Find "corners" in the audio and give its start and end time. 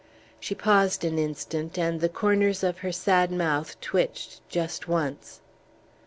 2.09-2.63